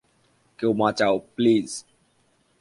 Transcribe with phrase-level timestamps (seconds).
[0.59, 1.67] কেউ বাঁচাও, প্লিজ!